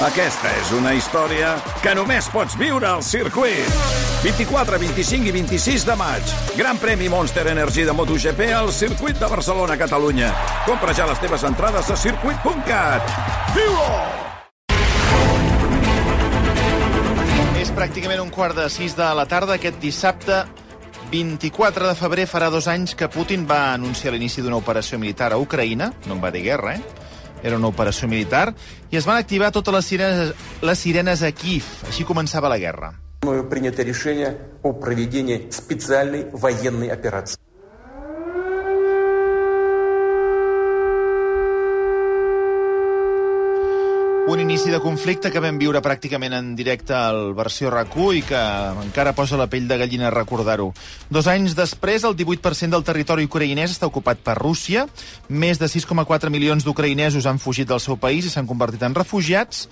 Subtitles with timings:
[0.00, 1.50] Aquesta és una història
[1.84, 3.66] que només pots viure al circuit.
[4.22, 6.30] 24, 25 i 26 de maig.
[6.56, 10.30] Gran premi Monster Energy de MotoGP al circuit de Barcelona, Catalunya.
[10.64, 13.12] Compra ja les teves entrades a circuit.cat.
[13.58, 13.90] Viu-ho!
[17.60, 20.46] És pràcticament un quart de sis de la tarda aquest dissabte
[21.12, 25.44] 24 de febrer farà dos anys que Putin va anunciar l'inici d'una operació militar a
[25.44, 27.00] Ucraïna, no en va dir guerra, eh?
[27.43, 28.55] Era una operació militar,
[28.91, 31.65] i es van activar totes les sirenes, les sirenes a Kiev.
[31.87, 32.93] Així començava la guerra.
[33.23, 37.37] Мною принято решение о проведении специальной военной операции.
[44.50, 48.40] Inici de conflicte que vam viure pràcticament en directe al versió rac i que
[48.82, 50.72] encara posa la pell de gallina recordar-ho.
[51.08, 54.88] Dos anys després, el 18% del territori ucraïnès està ocupat per Rússia.
[55.28, 59.68] Més de 6,4 milions d'ucraïnesos han fugit del seu país i s'han convertit en refugiats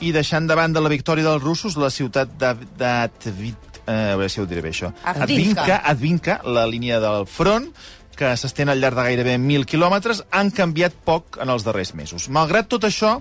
[0.00, 3.80] i deixant davant de la victòria dels russos la ciutat d'Advit...
[3.88, 4.92] Eh, a veure si ho diré bé, això.
[5.08, 7.72] Advinka, Advinka, la línia del front,
[8.18, 12.26] que s'estén al llarg de gairebé 1.000 quilòmetres, han canviat poc en els darrers mesos.
[12.34, 13.18] Malgrat tot això,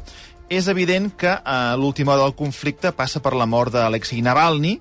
[0.49, 4.77] és evident que eh, l'última del conflicte passa per la mort d'Alexei Navalny,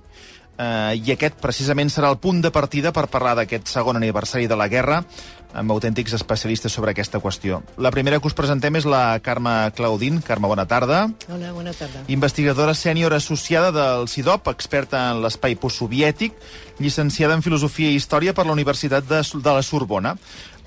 [0.57, 4.57] eh, i aquest precisament serà el punt de partida per parlar d'aquest segon aniversari de
[4.57, 5.03] la guerra
[5.53, 7.61] amb autèntics especialistes sobre aquesta qüestió.
[7.77, 10.21] La primera que us presentem és la Carme Claudín.
[10.25, 11.05] Carme, bona tarda.
[11.29, 12.03] Hola, bona tarda.
[12.07, 16.35] Investigadora sènior associada del CIDOP, experta en l'espai postsoviètic,
[16.79, 20.17] llicenciada en Filosofia i Història per la Universitat de, de la Sorbona.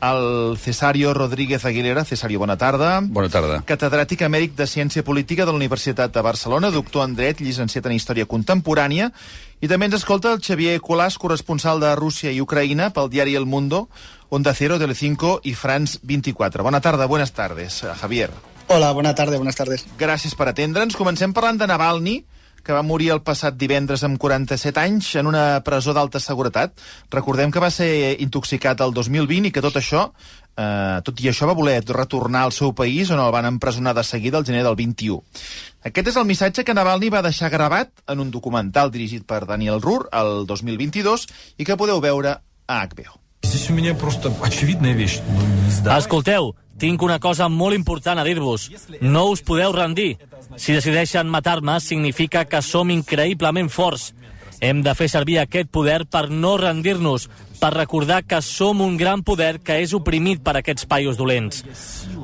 [0.01, 2.06] El Cesario Rodríguez Aguilera.
[2.08, 3.03] Cesario, bona tarda.
[3.05, 3.61] Bona tarda.
[3.69, 7.98] Catedràtic emèric de Ciència Política de la Universitat de Barcelona, doctor en Dret, llicenciat en
[7.98, 9.11] Història Contemporània,
[9.61, 13.44] i també ens escolta el Xavier Colàs, corresponsal de Rússia i Ucraïna pel diari El
[13.44, 13.89] Mundo,
[14.30, 16.64] Onda Cero, Telecinco i France 24.
[16.64, 18.30] Bona tarda, buenas tardes, eh, Javier.
[18.69, 19.84] Hola, bona tarda, buenas tardes.
[19.98, 20.97] Gràcies per atendre'ns.
[20.97, 22.25] Comencem parlant de Navalny,
[22.62, 26.72] que va morir el passat divendres amb 47 anys en una presó d'alta seguretat.
[27.11, 30.11] Recordem que va ser intoxicat el 2020 i que tot això,
[30.56, 34.05] Eh, tot i això, va voler retornar al seu país on el van empresonar de
[34.05, 35.22] seguida el gener del 21.
[35.88, 39.80] Aquest és el missatge que Navalny va deixar gravat en un documental dirigit per Daniel
[39.80, 43.16] Rur el 2022 i que podeu veure a HBO.
[45.96, 48.68] Escolteu, tinc una cosa molt important a dir-vos.
[49.00, 50.18] No us podeu rendir.
[50.56, 54.11] Si decideixen matar-me, significa que som increïblement forts.
[54.61, 57.29] Hem de fer servir aquest poder per no rendir-nos,
[57.61, 61.65] per recordar que som un gran poder que és oprimit per aquests paios dolents.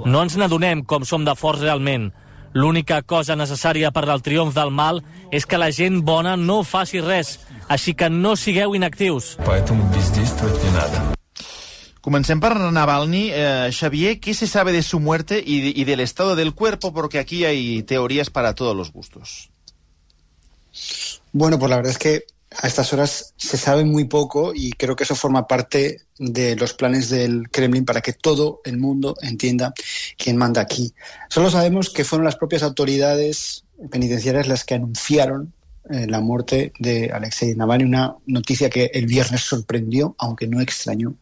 [0.05, 2.11] No ens n'adonem com som de forts realment.
[2.57, 5.03] L'única cosa necessària per al triomf del mal
[5.33, 7.39] és que la gent bona no faci res,
[7.69, 9.37] així que no sigueu inactius.
[12.07, 13.25] Comencem per Navalny.
[13.35, 16.95] Eh, Xavier, què se sabe de su muerte y, de, y del estado del cuerpo?
[16.95, 19.51] Porque aquí hay teorías para todos los gustos.
[21.39, 22.25] Bueno, pues la verdad es que
[22.63, 26.73] a estas horas se sabe muy poco y creo que eso forma parte de los
[26.73, 29.75] planes del Kremlin para que todo el mundo entienda
[30.17, 30.95] quién manda aquí.
[31.29, 35.53] Solo sabemos que fueron las propias autoridades penitenciarias las que anunciaron
[35.91, 41.17] eh, la muerte de Alexei Navalny, una noticia que el viernes sorprendió, aunque no extrañó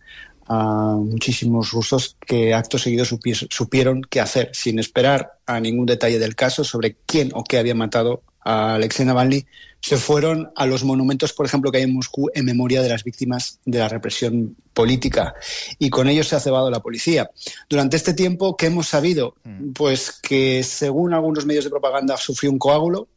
[0.47, 6.21] a muchísimos rusos que acto seguido supi- supieron qué hacer, sin esperar a ningún detalle
[6.21, 9.45] del caso sobre quién o qué había matado a Alexei Navalny,
[9.81, 13.05] se fueron a los monumentos, por ejemplo, que hay en Moscú en memoria de las
[13.05, 15.35] víctimas de la represión política.
[15.79, 17.31] Y con ello se ha cebado la policía.
[17.69, 19.35] Durante este tiempo, ¿qué hemos sabido?
[19.75, 23.09] Pues que, según algunos medios de propaganda, sufrió un coágulo,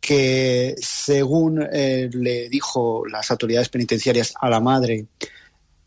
[0.00, 5.06] que según eh, le dijo las autoridades penitenciarias a la madre,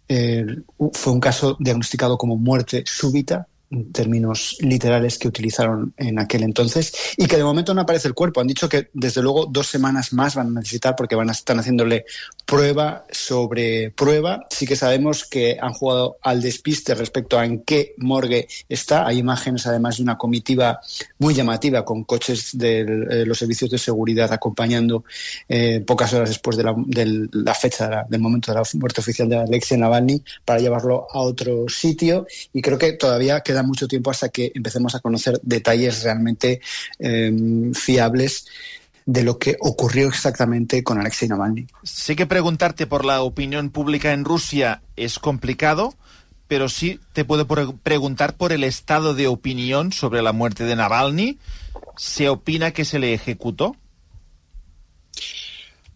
[0.09, 0.45] eh,
[0.91, 3.47] fue un caso diagnosticado como muerte súbita,
[3.91, 8.39] términos literales que utilizaron en aquel entonces, y que de momento no aparece el cuerpo.
[8.41, 11.57] Han dicho que desde luego dos semanas más van a necesitar porque van a estar
[11.57, 12.05] haciéndole
[12.45, 14.45] prueba sobre prueba.
[14.49, 19.05] Sí que sabemos que han jugado al despiste respecto a en qué morgue está.
[19.05, 20.79] Hay imágenes además de una comitiva
[21.19, 25.03] muy llamativa con coches de eh, los servicios de seguridad acompañando
[25.49, 28.63] eh, pocas horas después de la, de la fecha de la- del momento de la
[28.75, 33.56] muerte oficial de Alexei Navalny para llevarlo a otro sitio y creo que todavía queda
[33.63, 36.61] mucho tiempo hasta que empecemos a conocer detalles realmente
[36.99, 38.45] eh, fiables
[39.05, 41.67] de lo que ocurrió exactamente con Alexei Navalny.
[41.83, 45.93] Sé que preguntarte por la opinión pública en Rusia es complicado,
[46.49, 50.75] pero sí te puedo pre- preguntar por el estado de opinión sobre la muerte de
[50.75, 51.39] Navalny.
[51.95, 53.75] ¿Se opina que se le ejecutó?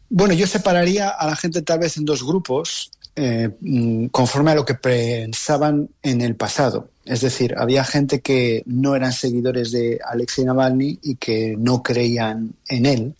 [0.10, 4.56] Bueno, yo separaría a la gente tal vez en dos grupos, eh, mm, conforme a
[4.56, 6.91] lo que pensaban en el pasado.
[7.06, 12.53] Es decir, había gente que no eran seguidores de Alexei Navalny y que no creían
[12.68, 13.15] en él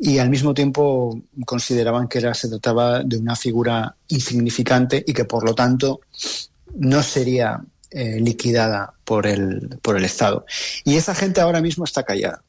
[0.00, 5.24] y al mismo tiempo consideraban que era, se trataba de una figura insignificante y que
[5.24, 6.00] por lo tanto
[6.76, 7.60] no sería
[7.90, 10.46] eh, liquidada por el, por el Estado.
[10.84, 12.42] Y esa gente ahora mismo está callada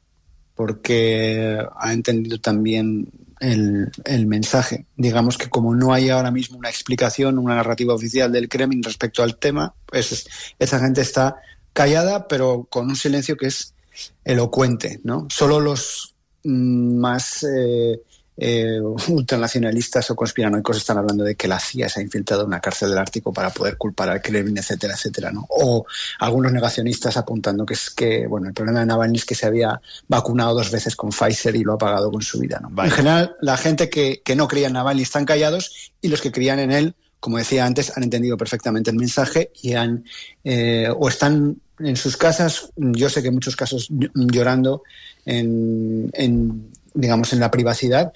[0.54, 3.08] porque ha entendido también
[3.40, 4.86] el, el, mensaje.
[4.96, 9.22] Digamos que como no hay ahora mismo una explicación, una narrativa oficial del Kremlin respecto
[9.22, 10.28] al tema, pues
[10.58, 11.36] esa gente está
[11.72, 13.74] callada, pero con un silencio que es
[14.24, 15.26] elocuente, ¿no?
[15.30, 16.14] Solo los
[16.44, 18.00] mm, más eh,
[18.36, 22.60] eh, ultranacionalistas o conspiranoicos están hablando de que la CIA se ha infiltrado en una
[22.60, 25.46] cárcel del Ártico para poder culpar al Kremlin, etcétera, etcétera, ¿no?
[25.50, 25.84] O
[26.18, 29.80] algunos negacionistas apuntando que es que, bueno, el problema de Navalny es que se había
[30.08, 32.70] vacunado dos veces con Pfizer y lo ha pagado con su vida, ¿no?
[32.82, 36.32] En general, la gente que, que no creía en Navalny están callados y los que
[36.32, 40.04] creían en él, como decía antes, han entendido perfectamente el mensaje y han,
[40.42, 44.82] eh, o están en sus casas, yo sé que en muchos casos llorando
[45.24, 48.12] en, en digamos, en la privacidad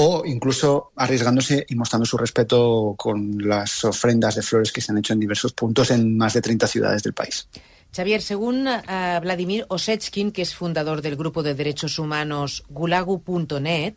[0.00, 4.98] o incluso arriesgándose y mostrando su respeto con las ofrendas de flores que se han
[4.98, 7.48] hecho en diversos puntos en más de 30 ciudades del país.
[7.92, 13.94] Xavier, según uh, Vladimir Osechkin, que es fundador del grupo de derechos humanos gulagu.net,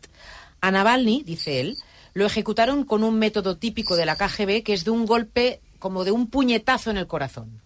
[0.60, 1.78] a Navalny, dice él,
[2.14, 6.04] lo ejecutaron con un método típico de la KGB, que es de un golpe como
[6.04, 7.61] de un puñetazo en el corazón.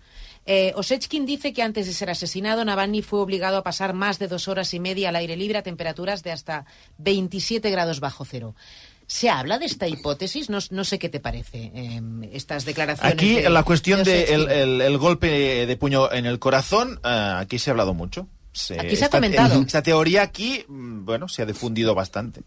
[0.46, 4.28] Eh, Osechkin dice que antes de ser asesinado, Navalny fue obligado a pasar más de
[4.28, 6.66] dos horas y media al aire libre a temperaturas de hasta
[6.98, 8.54] 27 grados bajo cero.
[9.08, 10.48] ¿Se habla de esta hipótesis?
[10.48, 12.00] No, no sé qué te parece eh,
[12.32, 13.12] estas declaraciones.
[13.12, 17.00] Aquí de, la cuestión de del de el, el golpe de puño en el corazón,
[17.04, 18.28] uh, aquí se ha hablado mucho.
[18.52, 19.60] Se, aquí se ha comentado.
[19.60, 22.42] Esta teoría aquí, mm, bueno, se ha difundido bastante.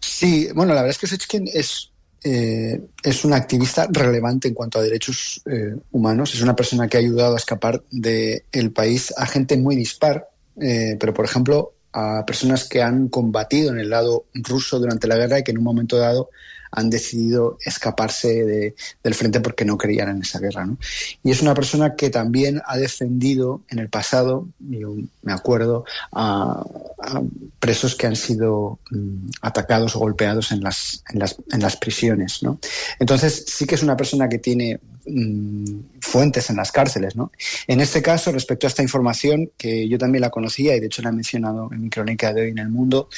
[0.00, 1.90] Sí, bueno, la verdad es que Sechkin es
[2.24, 6.34] eh, es una activista relevante en cuanto a derechos eh, humanos.
[6.34, 10.28] Es una persona que ha ayudado a escapar del el país a gente muy dispar,
[10.60, 15.16] eh, pero por ejemplo a personas que han combatido en el lado ruso durante la
[15.16, 16.28] guerra y que en un momento dado
[16.70, 20.66] han decidido escaparse de, del frente porque no creían en esa guerra.
[20.66, 20.78] ¿no?
[21.22, 26.64] Y es una persona que también ha defendido en el pasado, yo me acuerdo, a,
[26.98, 27.22] a
[27.58, 32.42] presos que han sido um, atacados o golpeados en las, en las, en las prisiones.
[32.42, 32.58] ¿no?
[32.98, 37.16] Entonces sí que es una persona que tiene um, fuentes en las cárceles.
[37.16, 37.32] ¿no?
[37.66, 41.02] En este caso, respecto a esta información, que yo también la conocía y de hecho
[41.02, 43.08] la he mencionado en mi crónica de hoy en el mundo,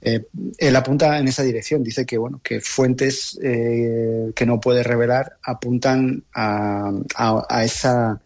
[0.00, 0.26] eh,
[0.58, 1.82] él apunta en esa dirección.
[1.82, 2.60] Dice que, bueno, que
[2.92, 6.92] fuentes eh, que no puede revelar apuntan a,
[7.64, 8.20] esa,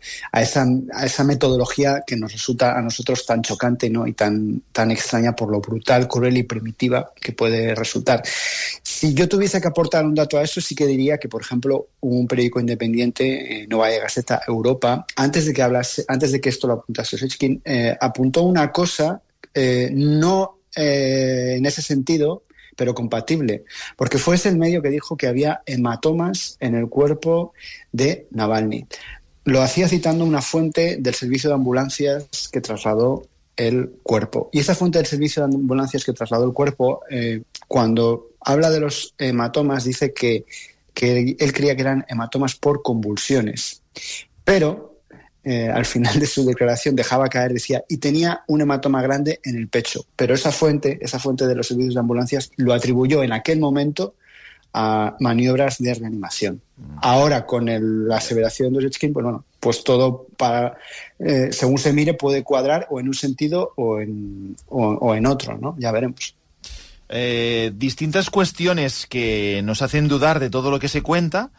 [1.24, 4.06] metodología que nos resulta a nosotros tan chocante ¿no?
[4.06, 8.22] y tan, tan extraña por lo brutal, cruel y primitiva que puede resultar.
[8.82, 11.88] Si yo tuviese que aportar un dato a eso, sí que diría que, por ejemplo,
[12.00, 16.66] un periódico independiente, eh, Novaya Gazeta Europa, antes de que hablase, antes de que esto
[16.66, 19.22] lo apuntase Sechkin, eh, apuntó una cosa
[19.54, 22.42] eh, no eh, en ese sentido,
[22.76, 23.64] pero compatible,
[23.96, 27.52] porque fue ese el medio que dijo que había hematomas en el cuerpo
[27.92, 28.86] de Navalny.
[29.44, 33.26] Lo hacía citando una fuente del servicio de ambulancias que trasladó
[33.56, 34.50] el cuerpo.
[34.52, 38.80] Y esa fuente del servicio de ambulancias que trasladó el cuerpo, eh, cuando habla de
[38.80, 40.44] los hematomas, dice que,
[40.92, 43.82] que él creía que eran hematomas por convulsiones.
[44.44, 44.85] Pero
[45.46, 49.56] eh, al final de su declaración dejaba caer, decía, y tenía un hematoma grande en
[49.56, 50.04] el pecho.
[50.16, 54.14] Pero esa fuente, esa fuente de los servicios de ambulancias, lo atribuyó en aquel momento
[54.72, 56.60] a maniobras de reanimación.
[57.00, 60.76] Ahora, con el, la aseveración de Osechkin, pues bueno, pues todo para,
[61.20, 65.26] eh, según se mire, puede cuadrar o en un sentido o en, o, o en
[65.26, 65.76] otro, ¿no?
[65.78, 66.34] Ya veremos.
[67.08, 71.50] Eh, distintas cuestiones que nos hacen dudar de todo lo que se cuenta.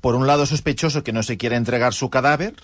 [0.00, 2.54] Por un lado, sospechoso que no se quiera entregar su cadáver.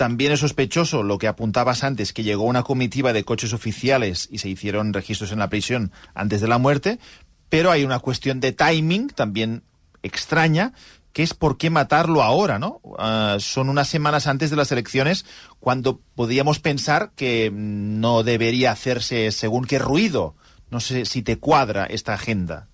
[0.00, 4.38] También es sospechoso lo que apuntabas antes, que llegó una comitiva de coches oficiales y
[4.38, 6.98] se hicieron registros en la prisión antes de la muerte.
[7.50, 9.62] Pero hay una cuestión de timing también
[10.02, 10.72] extraña,
[11.12, 12.80] que es por qué matarlo ahora, ¿no?
[12.82, 15.26] Uh, son unas semanas antes de las elecciones
[15.58, 20.34] cuando podíamos pensar que no debería hacerse según qué ruido.
[20.70, 22.69] No sé si te cuadra esta agenda.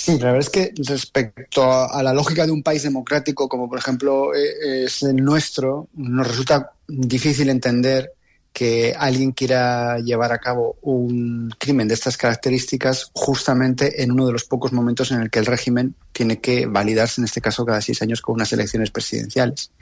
[0.00, 3.80] Sí, la verdad es que respecto a, la lógica de un país democrático como por
[3.80, 8.12] ejemplo eh, es el nuestro, nos resulta difícil entender
[8.52, 14.32] que alguien quiera llevar a cabo un crimen de estas características justamente en uno de
[14.32, 17.80] los pocos momentos en el que el régimen tiene que validarse, en este caso cada
[17.80, 19.72] seis años, con unas elecciones presidenciales.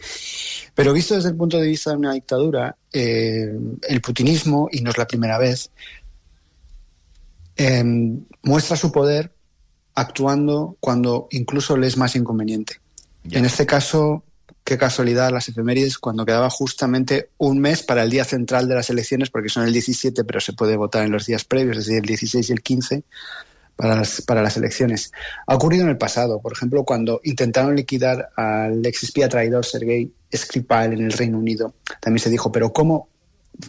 [0.75, 4.91] Pero visto desde el punto de vista de una dictadura, eh, el putinismo, y no
[4.91, 5.71] es la primera vez,
[7.57, 7.85] eh,
[8.43, 9.36] muestra su poder
[9.97, 12.77] actuando cuando incluso le es más inconveniente.
[13.31, 14.23] En este caso,
[14.63, 18.91] qué casualidad las efemérides cuando quedaba justamente un mes para el día central de las
[18.91, 22.01] elecciones, porque son el 17, pero se puede votar en los días previos, es decir,
[22.01, 23.03] el 16 y el 15
[23.75, 25.13] para las, para las elecciones.
[25.47, 30.13] Ha ocurrido en el pasado, por ejemplo, cuando intentaron liquidar al ex espía traidor Sergei
[30.35, 31.75] Skripal en el Reino Unido.
[32.01, 33.09] También se dijo, pero ¿cómo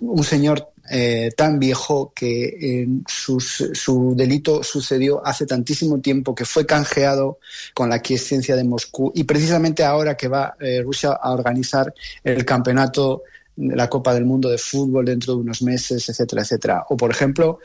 [0.01, 7.39] un señor eh, tan viejo que su delito sucedió hace tantísimo tiempo, que fue canjeado
[7.73, 12.45] con la quiescencia de Moscú y precisamente ahora que va eh, Rusia a organizar el
[12.45, 13.23] campeonato
[13.57, 16.85] la Copa del Mundo de fútbol dentro de unos meses, etcétera, etcétera.
[16.89, 17.59] O, por ejemplo,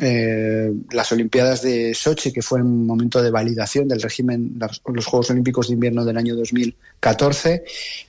[0.00, 5.30] eh, las Olimpiadas de Sochi, que fue un momento de validación del régimen, los Juegos
[5.30, 7.64] Olímpicos de Invierno del año 2014,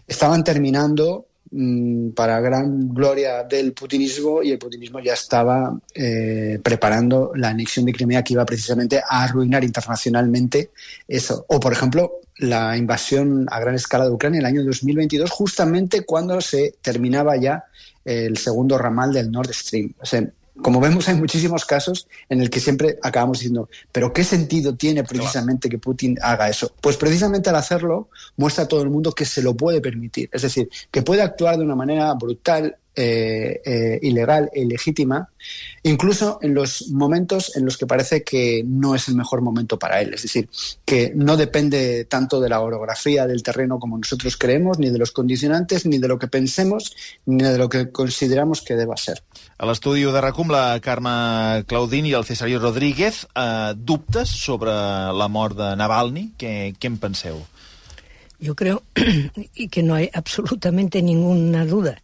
[0.06, 7.32] estaban terminando mm, para gran gloria del putinismo y el putinismo ya estaba eh, preparando
[7.36, 10.72] la anexión de Crimea que iba precisamente a arruinar internacionalmente
[11.08, 11.46] eso.
[11.48, 16.06] O, por ejemplo, la invasión a gran escala de Ucrania en el año 2022, justamente
[16.06, 17.66] cuando se terminaba ya
[18.06, 19.94] el segundo ramal del Nord Stream.
[20.02, 20.28] O sea,
[20.62, 25.04] como vemos, hay muchísimos casos en el que siempre acabamos diciendo, pero ¿qué sentido tiene
[25.04, 26.74] precisamente que Putin haga eso?
[26.82, 30.30] Pues precisamente al hacerlo muestra a todo el mundo que se lo puede permitir.
[30.32, 35.30] Es decir, que puede actuar de una manera brutal, eh, eh, ilegal e ilegítima,
[35.84, 40.02] incluso en los momentos en los que parece que no es el mejor momento para
[40.02, 40.14] él.
[40.14, 40.50] Es decir,
[40.84, 45.12] que no depende tanto de la orografía del terreno como nosotros creemos, ni de los
[45.12, 46.94] condicionantes, ni de lo que pensemos,
[47.26, 49.24] ni de lo que consideramos que deba ser.
[49.60, 55.28] A l'estudi de RACUM, la Carme Claudín i el Cesario Rodríguez, eh, dubtes sobre la
[55.28, 56.30] mort de Navalny?
[56.40, 57.42] Què, què en penseu?
[58.40, 58.84] Yo creo
[59.54, 61.98] y que no hay absolutamente ninguna duda.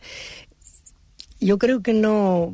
[1.39, 2.53] Yo creo que no,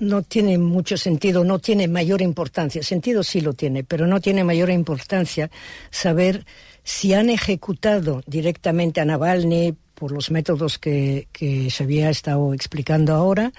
[0.00, 2.82] no tiene mucho sentido, no tiene mayor importancia.
[2.82, 5.52] Sentido sí lo tiene, pero no tiene mayor importancia
[5.92, 6.46] saber
[6.82, 13.14] si han ejecutado directamente a Navalny por los métodos que, que se había estado explicando
[13.14, 13.52] ahora,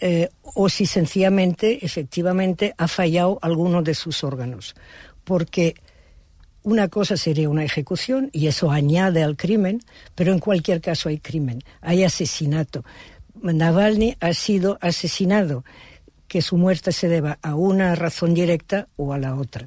[0.00, 4.74] eh, o si sencillamente, efectivamente, ha fallado alguno de sus órganos.
[5.24, 5.74] Porque
[6.62, 9.80] una cosa sería una ejecución y eso añade al crimen,
[10.14, 12.84] pero en cualquier caso hay crimen, hay asesinato.
[13.40, 15.64] Navalny ha sido asesinado,
[16.28, 19.66] que su muerte se deba a una razón directa o a la otra.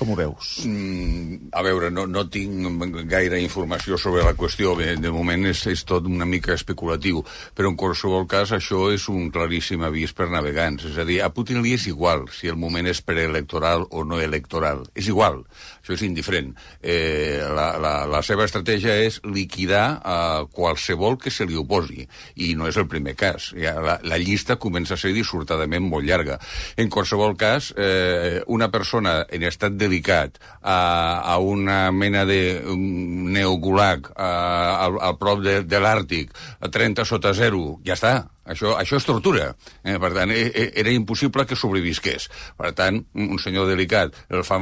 [0.00, 0.62] Com ho veus?
[0.64, 4.72] Mm, a veure, no, no tinc gaire informació sobre la qüestió.
[4.78, 7.20] Bé, de moment és, és tot una mica especulatiu,
[7.52, 10.86] però en qualsevol cas això és un claríssim avís per navegants.
[10.88, 14.22] És a dir, a Putin li és igual si el moment és preelectoral o no
[14.24, 14.86] electoral.
[14.96, 15.42] És igual,
[15.82, 16.54] això és indiferent.
[16.80, 22.08] Eh, la, la, la seva estratègia és liquidar a qualsevol que se li oposi,
[22.40, 23.50] i no és el primer cas.
[23.52, 26.40] Ja, la, la llista comença a ser dissortadament molt llarga.
[26.80, 33.30] En qualsevol cas, eh, una persona en estat delicat a, a una mena de um,
[33.34, 36.30] neogulag a, al, al prop de, de l'Àrtic,
[36.60, 38.20] a 30 sota zero, ja està.
[38.50, 39.52] Això, això és tortura.
[39.84, 39.94] Eh?
[40.00, 42.26] Per tant, e, e, era impossible que sobrevisqués.
[42.58, 44.58] Per tant, un senyor delicat el fa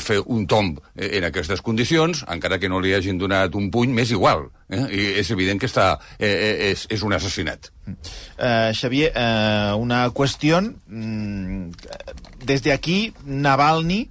[0.00, 4.14] fer un tomb en aquestes condicions, encara que no li hagin donat un puny, m'és
[4.14, 4.46] igual.
[4.70, 4.80] Eh?
[4.80, 7.70] I és evident que està, eh, és, és un assassinat.
[7.86, 10.62] Uh, Xavier, uh, una qüestió.
[10.88, 11.70] Mm,
[12.46, 14.06] desde aquí, Navalny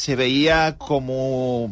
[0.00, 1.70] se veía como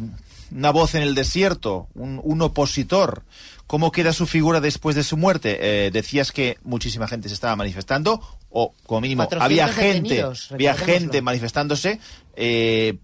[0.52, 3.22] una voz en el desierto, un, un opositor.
[3.66, 5.86] ¿Cómo queda su figura después de su muerte?
[5.86, 8.20] Eh, decías que muchísima gente se estaba manifestando,
[8.50, 12.00] o como mínimo 400 había gente, había gente manifestándose.
[12.36, 12.98] Eh,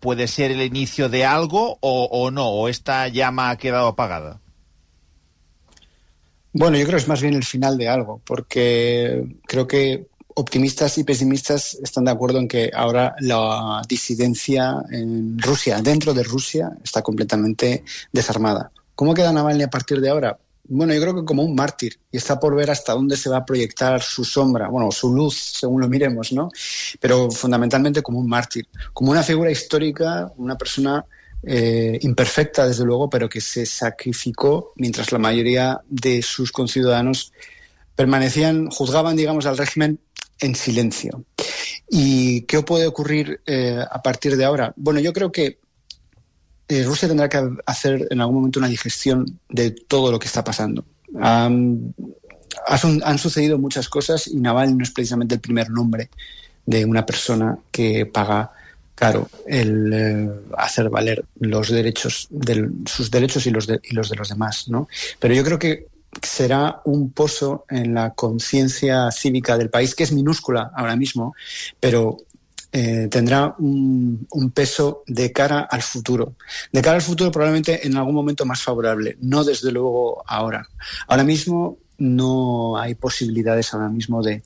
[0.00, 2.48] ¿Puede ser el inicio de algo o, o no?
[2.48, 4.40] ¿O esta llama ha quedado apagada?
[6.54, 10.06] Bueno, yo creo que es más bien el final de algo, porque creo que
[10.40, 16.22] optimistas y pesimistas están de acuerdo en que ahora la disidencia en Rusia, dentro de
[16.22, 18.72] Rusia, está completamente desarmada.
[18.94, 20.38] ¿Cómo queda Navalny a partir de ahora?
[20.64, 23.38] Bueno, yo creo que como un mártir y está por ver hasta dónde se va
[23.38, 26.50] a proyectar su sombra, bueno, su luz, según lo miremos, ¿no?
[27.00, 31.04] Pero fundamentalmente como un mártir, como una figura histórica, una persona
[31.42, 37.32] eh, imperfecta, desde luego, pero que se sacrificó mientras la mayoría de sus conciudadanos
[37.96, 39.98] permanecían, juzgaban, digamos, al régimen
[40.40, 41.24] en silencio.
[41.88, 44.72] ¿Y qué puede ocurrir eh, a partir de ahora?
[44.76, 45.58] Bueno, yo creo que
[46.68, 50.44] eh, Rusia tendrá que hacer en algún momento una digestión de todo lo que está
[50.44, 50.84] pasando.
[51.20, 51.94] Han,
[53.18, 56.10] sucedido muchas cosas y Navalny no es precisamente el primer nombre
[56.64, 58.52] de una persona que paga
[58.94, 64.08] caro el eh, hacer valer los derechos de sus derechos y los de, y los
[64.08, 64.88] de los demás, ¿no?
[65.18, 65.86] Pero yo creo que
[66.22, 71.34] será un pozo en la conciencia cívica del país que es minúscula ahora mismo,
[71.78, 72.18] pero
[72.72, 76.34] eh, tendrá un, peso de cara al futuro.
[76.72, 80.68] De cara al futuro probablemente en algún momento más favorable, no desde luego ahora.
[81.08, 84.42] Ahora mismo no hay posibilidades ahora mismo de,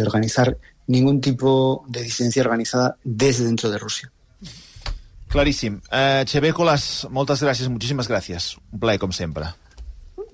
[0.00, 4.10] organizar ningún tipo de disidencia organizada desde dentro de Rusia.
[5.28, 5.82] Claríssim.
[5.92, 8.54] Uh, Xavier Colàs, moltes gràcies, moltíssimes gràcies.
[8.72, 9.50] Un plaer, com sempre.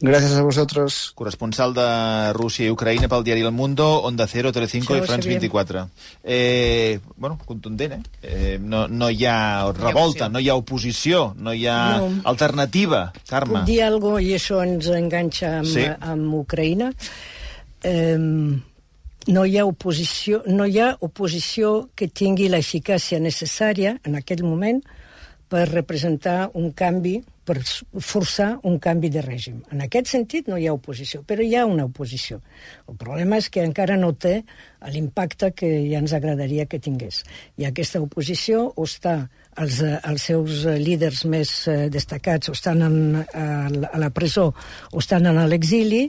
[0.05, 1.13] Gracias a vosotros.
[1.15, 5.25] Corresponsal de Rússia i Ucraïna pel diari El Mundo, Onda Cero, Telecinco Això i France
[5.25, 5.41] sabíem.
[5.41, 5.85] 24.
[6.23, 8.03] Eh, bueno, contundent, eh?
[8.21, 12.21] eh no, no hi ha revolta, no hi ha oposició, no hi ha No.
[12.29, 13.15] alternativa.
[13.27, 13.63] Carme.
[13.63, 15.89] Puc dir alguna i això ens enganxa amb, Sí.
[15.89, 16.93] amb Ucraïna.
[17.83, 24.45] Eh, no hi ha oposició, no hi ha oposició que tingui l'eficàcia necessària en aquell
[24.45, 24.83] moment
[25.49, 27.59] per representar un canvi, per
[28.01, 29.61] forçar un canvi de règim.
[29.73, 32.41] En aquest sentit no hi ha oposició, però hi ha una oposició.
[32.89, 34.41] El problema és que encara no té
[34.91, 37.23] l'impacte que ja ens agradaria que tingués.
[37.61, 39.17] I aquesta oposició o està
[39.61, 44.51] els, els seus líders més eh, destacats o estan en, a, a la presó
[44.93, 46.07] o estan en l'exili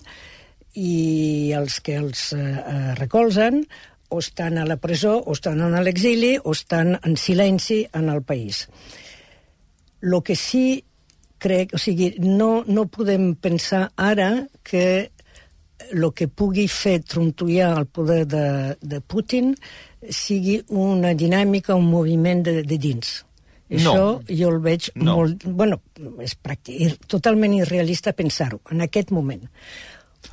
[0.75, 3.63] i els que els eh, eh, recolzen
[4.09, 8.23] o estan a la presó o estan en l'exili o estan en silenci en el
[8.23, 8.67] país.
[9.99, 10.84] Lo que sí
[11.45, 14.31] crec, o sigui, no, no podem pensar ara
[14.65, 15.11] que
[15.91, 18.47] el que pugui fer trontollar el poder de,
[18.81, 19.53] de Putin
[20.09, 23.19] sigui una dinàmica, un moviment de, de dins.
[23.69, 23.77] No.
[23.79, 25.17] Això jo el veig No.
[25.17, 25.45] molt...
[25.45, 25.79] Bueno,
[26.21, 29.47] és pràctic, totalment irrealista pensar-ho, en aquest moment.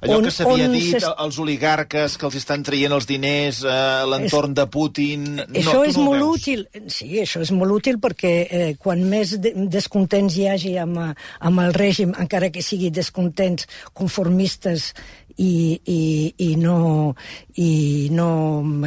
[0.00, 4.54] Allò On- que s'havia dit, els oligarques que els estan traient els diners a l'entorn
[4.56, 5.26] de Putin...
[5.48, 6.40] Això no, és no molt veus.
[6.40, 6.66] útil.
[6.88, 11.10] Sí, això és molt útil perquè eh, quan més de, descontents hi hagi amb, eh,
[11.48, 14.92] amb el règim, encara que sigui descontents, conformistes
[15.36, 16.00] i, i,
[16.44, 17.14] i no,
[17.56, 18.30] i no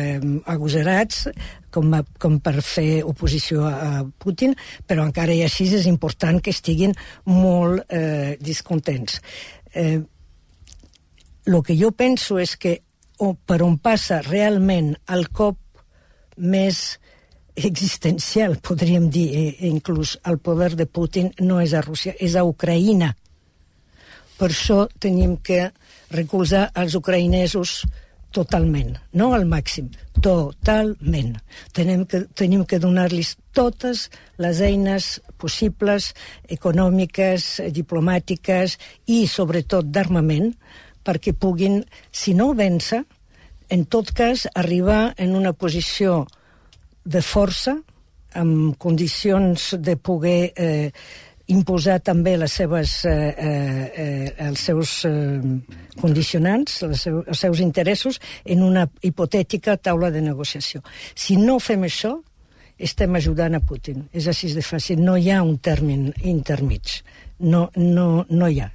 [0.01, 0.19] eh,
[0.51, 1.27] agosarats,
[1.75, 4.55] com, a, com per fer oposició a, a Putin,
[4.87, 6.95] però encara i així és important que estiguin
[7.27, 9.19] molt eh, descontents.
[9.75, 9.99] Eh,
[11.45, 12.79] el que jo penso és que
[13.21, 15.59] o, per on passa realment el cop
[16.37, 16.99] més
[17.55, 22.43] existencial, podríem dir, eh, inclús el poder de Putin, no és a Rússia, és a
[22.43, 23.13] Ucraïna.
[24.35, 25.69] Per això tenim que
[26.11, 27.85] recolzar els ucraïnesos
[28.35, 29.87] totalment, no al màxim,
[30.19, 31.37] totalment.
[31.71, 34.09] Tenim que, tenim que donar-los totes
[34.43, 36.09] les eines possibles,
[36.51, 38.75] econòmiques, diplomàtiques
[39.07, 40.51] i, sobretot, d'armament,
[41.05, 43.03] perquè puguin, si no vèncer,
[43.69, 46.25] en tot cas, arribar en una posició
[47.05, 47.77] de força,
[48.35, 50.91] amb condicions de poder eh,
[51.47, 55.41] imposar també les seves, eh, eh, eh, els seus eh,
[56.01, 60.81] condicionants, els seus, els seus interessos, en una hipotètica taula de negociació.
[61.15, 62.15] Si no fem això,
[62.77, 64.07] estem ajudant a Putin.
[64.11, 64.99] És així de fàcil.
[64.99, 66.99] No hi ha un terme intermig.
[67.39, 68.71] No, no, no hi ha.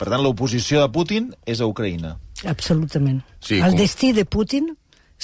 [0.00, 2.14] Per tant, l'oposició de Putin és a Ucraïna.
[2.48, 3.20] Absolutament.
[3.44, 4.70] Sí, el com- destí de Putin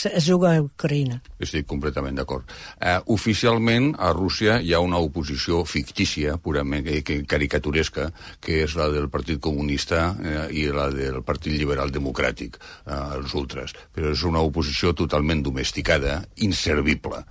[0.04, 1.20] es juga a Ucraïna.
[1.40, 2.44] Estic completament d'acord.
[2.76, 8.76] Uh, oficialment, a Rússia hi ha una oposició fictícia, purament eh, que, caricaturesca, que és
[8.76, 13.74] la del Partit Comunista eh, i la del Partit Liberal Democràtic, uh, els ultras.
[13.96, 17.22] Però és una oposició totalment domesticada, inservible.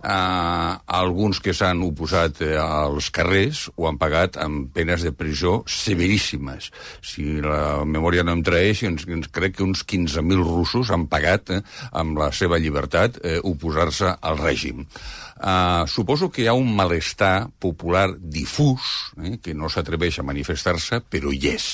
[0.00, 5.60] Uh, alguns que s'han oposat eh, als carrers ho han pagat amb penes de presó
[5.70, 6.70] severíssimes.
[7.04, 11.60] Si la memòria no em traeix, ens crec que uns 15.000 russos han pagat eh,
[11.92, 14.86] amb la seva llibertat eh, oposar-se al règim.
[15.34, 21.00] Uh, suposo que hi ha un malestar popular difús, eh, que no s'atreveix a manifestar-se,
[21.10, 21.66] però hi és.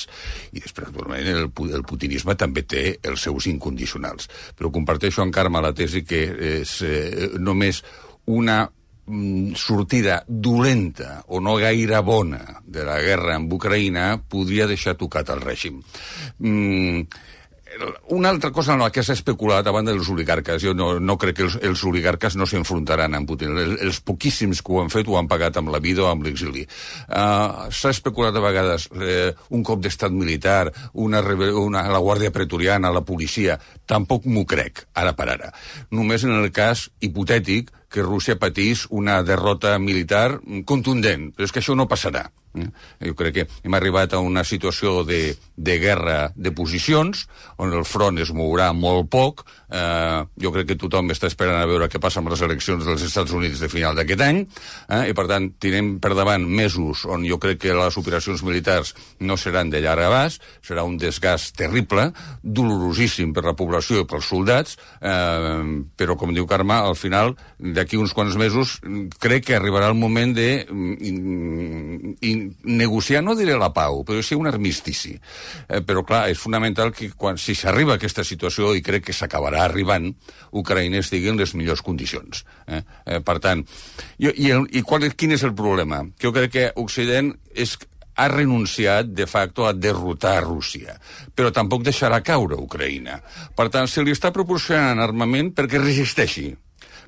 [0.51, 4.27] I després, naturalment, el, el putinisme també té els seus incondicionals.
[4.57, 6.23] Però comparteixo amb Carme la tesi que
[6.57, 7.83] és eh, només
[8.33, 14.97] una mm, sortida dolenta o no gaire bona de la guerra amb Ucraïna podria deixar
[14.97, 15.83] tocat el règim.
[16.39, 17.05] Mm,
[18.09, 21.37] una altra cosa en la que s'ha especulat davant dels oligarques, jo no, no crec
[21.37, 23.55] que els, els oligarques no s'enfrontaran amb Putin.
[23.57, 26.25] Els, els poquíssims que ho han fet ho han pagat amb la vida o amb
[26.27, 26.65] l'exili.
[27.07, 31.23] Uh, s'ha especulat a vegades eh, un cop d'estat militar, una,
[31.63, 33.57] una, la Guàrdia Pretoriana, la policia.
[33.87, 35.53] Tampoc m'ho crec, ara per ara.
[35.95, 41.31] Només en el cas hipotètic que Rússia patís una derrota militar contundent.
[41.35, 42.29] Però és que això no passarà.
[42.57, 42.67] Eh?
[43.07, 47.25] Jo crec que hem arribat a una situació de, de guerra de posicions,
[47.61, 49.45] on el front es mourà molt poc.
[49.71, 53.05] Eh, jo crec que tothom està esperant a veure què passa amb les eleccions dels
[53.07, 54.41] Estats Units de final d'aquest any,
[54.89, 58.93] eh, i per tant tindrem per davant mesos on jo crec que les operacions militars
[59.19, 62.09] no seran de llarg abast, serà un desgast terrible,
[62.43, 65.63] dolorosíssim per la població i pels soldats, eh,
[65.95, 68.79] però com diu Carme, al final, d'aquí uns quants mesos,
[69.23, 74.37] crec que arribarà el moment de mm, in, negociar, no diré la pau, però sí
[74.37, 75.13] un armistici.
[75.67, 79.15] Eh, però clar, és fonamental que quan, si s'arriba a aquesta situació, i crec que
[79.15, 80.09] s'acabarà arribant,
[80.51, 82.43] Ucraïna estigui en les millors condicions.
[82.67, 82.81] Eh?
[83.05, 83.63] Eh, per tant,
[84.17, 86.03] jo, i, el, i qual, quin és el problema?
[86.21, 87.77] Jo crec que Occident és
[88.21, 90.97] ha renunciat de facto a derrotar Rússia,
[91.35, 93.21] però tampoc deixarà caure Ucraïna.
[93.55, 96.51] Per tant, se li està proporcionant armament perquè resisteixi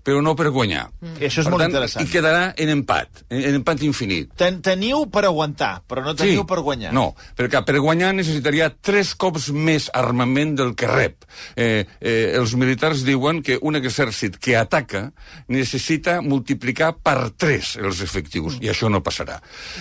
[0.03, 0.89] però no per guanyar.
[0.99, 1.15] Mm.
[1.23, 2.05] Això és per molt tant, interessant.
[2.05, 4.33] I quedarà en empat, en, en empat infinit.
[4.39, 6.47] Ten teniu per aguantar, però no teniu Sí.
[6.49, 6.91] per guanyar.
[6.93, 11.25] No, perquè per guanyar necessitaria tres cops més armament del que rep.
[11.55, 15.11] Eh, eh, els militars diuen que un exèrcit que ataca
[15.47, 19.39] necessita multiplicar per tres els efectius, i això no passarà.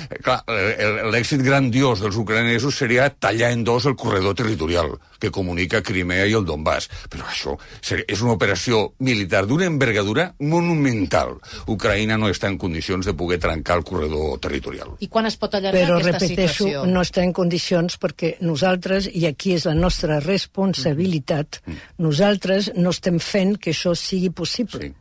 [0.08, 5.30] Eh, clar, eh, l'èxit grandiós dels ucranesos seria tallar en dos el corredor territorial que
[5.30, 6.88] comunica Crimea i el Donbass.
[7.12, 7.54] Però això
[8.02, 11.36] és una operació militar d'una envergadura monumental.
[11.70, 14.96] Ucraïna no està en condicions de poder trencar el corredor territorial.
[15.00, 16.86] I quan es pot allargar Però, aquesta repeteixo, situació?
[16.90, 21.62] no està en condicions perquè nosaltres, i aquí és la nostra responsabilitat,
[22.02, 24.82] nosaltres no estem fent que això sigui possible.
[24.82, 24.92] Sí.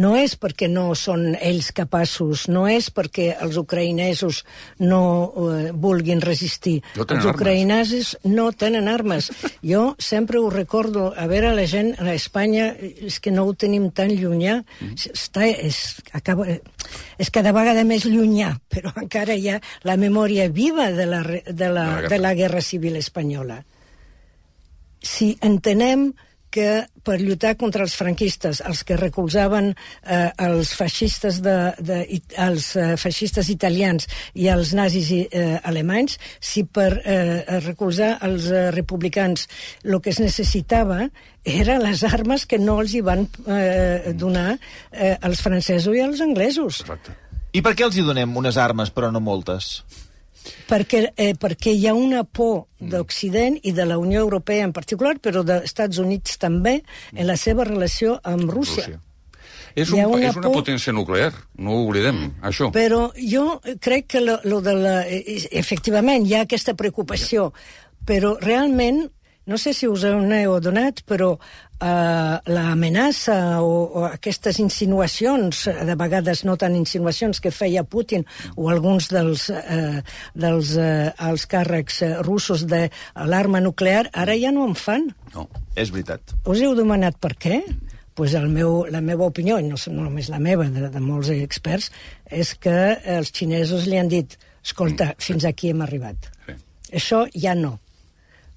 [0.00, 4.38] No és perquè no són ells capaços, no és perquè els ucraïnesos
[4.80, 5.00] no
[5.52, 6.78] eh, vulguin resistir.
[6.96, 7.34] No els armes.
[7.34, 9.28] ucraïnesos no tenen armes.
[9.60, 13.90] Jo sempre ho recordo, a veure, la gent a Espanya és que no ho tenim
[13.92, 14.62] tan llunyà,
[14.96, 15.82] està, és,
[16.16, 16.46] acaba,
[17.20, 21.44] és cada vegada més llunyà, però encara hi ha la memòria viva de la, de
[21.44, 22.08] la, De la guerra.
[22.08, 23.60] de la guerra civil espanyola
[25.02, 26.12] si entenem
[26.52, 31.98] que per lluitar contra els franquistes, els que recolzaven eh, els feixistes de, de,
[32.44, 34.06] els eh, feixistes italians
[34.38, 39.48] i els nazis eh, alemanys, si per eh, recolzar els eh, republicans
[39.82, 41.08] el que es necessitava
[41.42, 46.22] eren les armes que no els hi van eh, donar eh, als francesos i als
[46.22, 46.84] anglesos.
[46.84, 47.16] Exacte.
[47.52, 49.82] I per què els hi donem unes armes, però no moltes?
[50.68, 55.16] Perquè, eh, perquè hi ha una por d'Occident i de la Unió Europea en particular,
[55.22, 56.82] però dels Estats Units també,
[57.14, 58.86] en la seva relació amb Rússia.
[58.86, 59.00] Rússia.
[59.74, 62.68] És, un, una és una por- potència nuclear, no ho oblidem, això.
[62.74, 64.96] Però jo crec que lo, lo de la...
[65.08, 67.52] eh, Efectivament, hi ha aquesta preocupació,
[68.04, 69.06] però realment,
[69.48, 71.38] no sé si us heu adonat, però
[71.82, 78.68] eh, l'amenaça o, o aquestes insinuacions, de vegades no tan insinuacions que feia Putin o
[78.70, 80.02] alguns dels, eh,
[80.34, 82.86] dels eh, els càrrecs russos de
[83.28, 85.10] l'arma nuclear, ara ja no en fan.
[85.34, 85.48] No.
[85.76, 86.34] És veritat.
[86.46, 87.62] Us heu demanat per què?
[88.14, 91.30] Pues el meu, la meva opinió, i no, no només la meva, de, de molts
[91.32, 91.88] experts,
[92.28, 92.76] és que
[93.08, 96.28] els xinesos li han dit escolta, fins aquí hem arribat.
[96.46, 96.58] Sí.
[97.00, 97.78] Això ja no.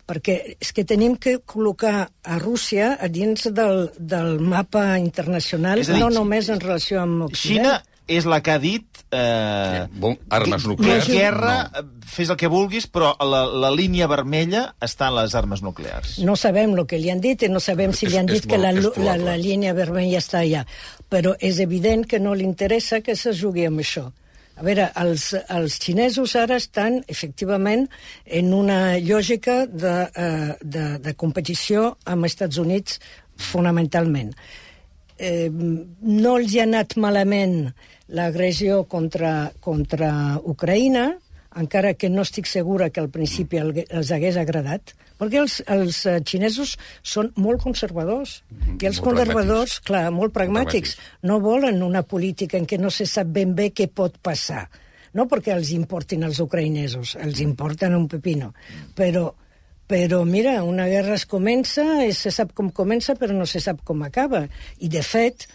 [0.05, 5.97] Perquè és que tenim que col·locar a Rússia a dins del, del mapa internacional, dir,
[5.97, 7.65] no només en relació amb Occident.
[7.65, 8.85] Xina és la que ha dit...
[9.15, 11.79] Eh, Bon, armes nuclears, Guerra, no.
[11.79, 16.19] eh, fes el que vulguis, però la, la línia vermella està en les armes nuclears.
[16.21, 18.45] No sabem el que li han dit i no sabem si És- li han dit
[18.45, 19.25] que la, molt- és la, probable.
[19.31, 20.65] la línia vermella està allà.
[21.09, 24.11] Però és evident que no li interessa que se jugui amb això.
[24.55, 27.89] A veure, els, els xinesos ara estan, efectivament,
[28.25, 33.01] en una lògica de, eh, de, de competició amb els Estats Units,
[33.51, 34.31] fonamentalment.
[35.19, 37.57] Eh, no els ha anat malament
[38.15, 41.09] l'agressió contra, contra Ucraïna,
[41.55, 46.05] encara que no estic segura que al principi el- els hagués agradat, perquè els, els
[46.05, 48.43] eh, xinesos són molt conservadors.
[48.81, 49.85] I els molt conservadors, pragmàtics.
[49.87, 53.87] clar, molt pragmàtics, no volen una política en què no se sap ben bé què
[53.87, 54.67] pot passar.
[55.15, 58.53] No perquè els importin els ucraïnesos, els importen un pepino,
[58.95, 59.33] però
[59.87, 64.01] però mira, una guerra es comença, se sap com comença, però no se sap com
[64.01, 64.47] acaba.
[64.81, 65.45] I, de fet,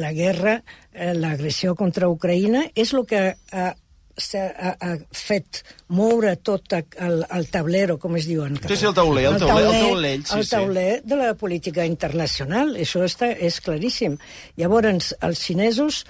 [0.00, 0.62] la guerra,
[0.94, 3.74] eh, l'agressió contra Ucraïna, és el que ha,
[4.16, 8.74] s'ha- ha, ha fet moure tot el, el tablero, com es diu en català.
[8.74, 10.50] Sí, sí, el tauler, el tauler, el taulell, sí, el sí.
[10.56, 12.74] tauler de la política internacional.
[12.80, 14.18] Això està, és claríssim.
[14.60, 16.04] Llavors, els xinesos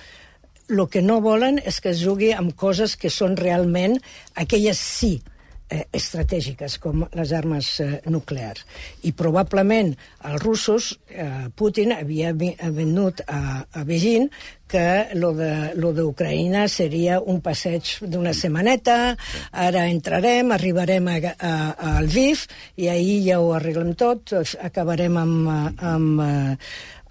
[0.68, 3.98] el que no volen és que es jugui amb coses que són realment
[4.40, 5.18] aquelles sí
[5.74, 8.62] eh, estratègiques com les armes eh, nuclears.
[9.02, 9.90] I probablement
[10.30, 14.30] els russos, eh, Putin havia vi- ha venut a, a Beijing
[14.70, 14.84] que
[15.14, 15.92] lo de lo
[16.68, 19.16] seria un passeig d'una setmaneta,
[19.52, 21.52] ara entrarem, arribarem a, a,
[21.98, 24.32] a Lviv i ahir ja ho arreglem tot,
[24.62, 26.56] acabarem amb, eh, amb, eh,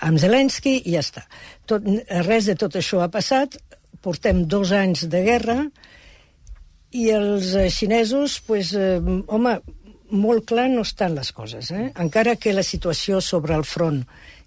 [0.08, 1.24] amb Zelensky i ja està.
[1.66, 1.86] Tot,
[2.28, 3.56] res de tot això ha passat,
[4.04, 5.58] portem dos anys de guerra
[6.94, 9.58] i els eh, xinesos, pues, eh, home,
[10.14, 11.72] molt clar no estan les coses.
[11.74, 11.90] Eh?
[12.00, 14.04] Encara que la situació sobre el front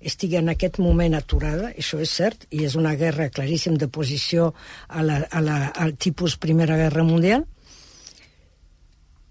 [0.06, 4.52] estigui en aquest moment aturada, això és cert, i és una guerra claríssim de posició
[4.86, 7.46] a la, a la, al tipus Primera Guerra Mundial,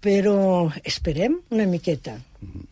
[0.02, 2.16] però esperem una miqueta.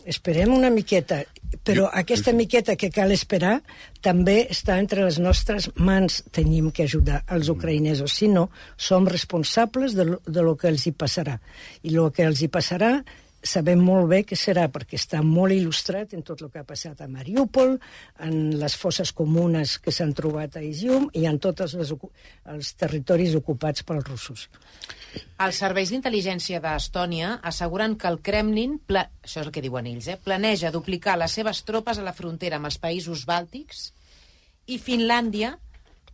[0.06, 1.22] Esperem una miqueta.
[1.64, 3.56] Però aquesta miqueta que cal esperar
[4.04, 6.22] també està entre les nostres mans.
[6.34, 8.12] Tenim que ajudar els ucraïnesos.
[8.12, 11.38] Si no, som responsables de lo, de lo que els hi passarà.
[11.82, 12.98] I el que els hi passarà
[13.44, 17.02] sabem molt bé que serà, perquè està molt il·lustrat en tot el que ha passat
[17.04, 17.76] a Mariupol,
[18.24, 22.10] en les fosses comunes que s'han trobat a Izium i en tots ocu-
[22.50, 24.46] els territoris ocupats pels russos.
[25.44, 29.04] Els serveis d'intel·ligència d'Estònia asseguren que el Kremlin, pla...
[29.22, 32.56] això és el que diuen ells, eh, planeja duplicar les seves tropes a la frontera
[32.56, 33.92] amb els països bàltics
[34.66, 35.58] i Finlàndia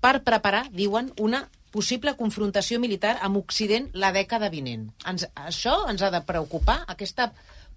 [0.02, 4.88] per preparar, diuen, una possible confrontació militar amb Occident la dècada vinent.
[5.11, 6.80] Ens, això ens ha de preocupar?
[6.90, 7.30] Aquesta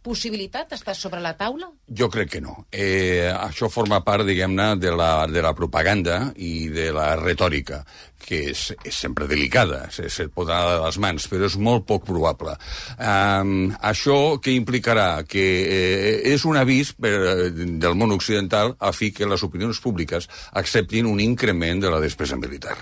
[0.03, 1.69] possibilitat està sobre la taula?
[1.87, 2.65] Jo crec que no.
[2.71, 7.83] Eh, això forma part, diguem-ne, de, la, de la propaganda i de la retòrica,
[8.23, 11.87] que és, és sempre delicada, se, se pot anar de les mans, però és molt
[11.89, 12.55] poc probable.
[12.95, 15.23] Um, això que implicarà?
[15.27, 17.49] Que eh, és un avís per, eh,
[17.83, 22.39] del món occidental a fi que les opinions públiques acceptin un increment de la despesa
[22.39, 22.77] militar.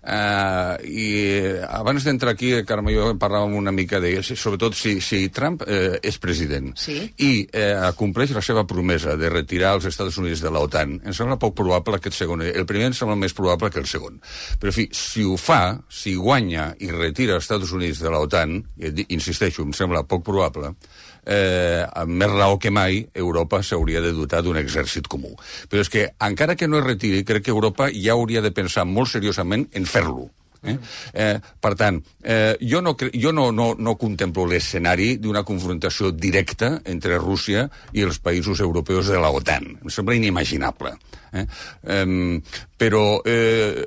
[0.00, 1.08] Uh, I
[1.68, 4.14] abans d'entrar aquí, Carme, jo parlàvem una mica de...
[4.24, 6.98] Sobretot si, si Trump eh, és president Sí.
[7.22, 11.38] i eh, compleix la seva promesa de retirar els Estats Units de l'OTAN, em sembla
[11.40, 12.42] poc probable aquest segon.
[12.46, 14.18] El primer em sembla més probable que el segon.
[14.60, 18.58] Però, en fi, si ho fa, si guanya i retira els Estats Units de l'OTAN,
[19.08, 20.74] insisteixo, em sembla poc probable,
[21.26, 25.32] eh, amb més raó que mai, Europa s'hauria de dotar d'un exèrcit comú.
[25.68, 28.86] Però és que, encara que no es retiri, crec que Europa ja hauria de pensar
[28.88, 30.30] molt seriosament en fer-lo.
[30.62, 30.76] Eh?
[31.12, 36.74] Eh, per tant, eh, jo, no, jo no, no, no contemplo l'escenari d'una confrontació directa
[36.84, 39.70] entre Rússia i els països europeus de la OTAN.
[39.80, 40.96] Em sembla inimaginable.
[41.32, 41.46] Eh?
[41.86, 42.42] Eh,
[42.80, 43.84] però, eh,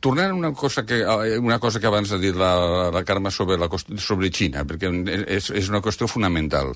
[0.00, 1.02] tornant a una cosa que,
[1.38, 4.90] una cosa que abans ha dit la, la Carme sobre, la, sobre Xina, perquè
[5.26, 6.70] és, és una qüestió fonamental.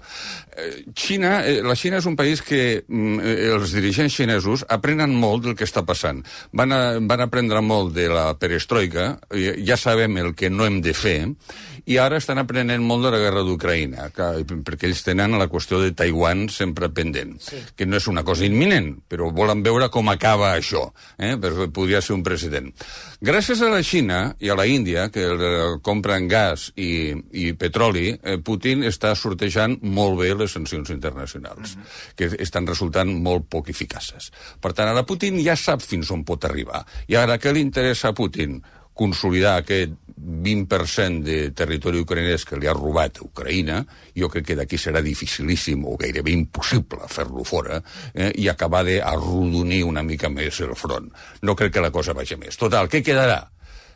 [0.57, 5.14] Eh, Xina, eh, la Xina és un país que mm, eh, els dirigents xinesos aprenen
[5.14, 6.24] molt del que està passant.
[6.50, 10.95] Van, a, van aprendre molt de la perestroika, ja sabem el que no hem de
[10.95, 11.18] fer,
[11.85, 15.90] i ara estan aprenent molt de la guerra d'Ucraïna, perquè ells tenen la qüestió de
[15.99, 17.59] Taiwan sempre pendent, sí.
[17.77, 20.85] que no és una cosa imminent, però volen veure com acaba això,
[21.18, 21.35] eh?
[21.42, 22.71] perquè podria ser un president.
[23.23, 25.27] Gràcies a la Xina i a la Índia, que
[25.83, 31.83] compren gas i, i petroli, eh, Putin està sortejant molt bé les sancions internacionals, mm
[31.83, 32.14] -hmm.
[32.16, 34.31] que estan resultant molt poc eficaces.
[34.61, 36.85] Per tant, ara Putin ja sap fins on pot arribar.
[37.09, 38.62] I ara, què li interessa a Putin?
[38.94, 43.81] Consolidar aquest 20% de territori ucraïnès que li ha robat a Ucraïna,
[44.14, 47.81] jo crec que d'aquí serà dificilíssim o gairebé impossible fer-lo fora
[48.14, 51.11] eh, i acabar d'arrodonir una mica més el front.
[51.42, 52.59] No crec que la cosa vagi més.
[52.61, 53.40] Total, què quedarà?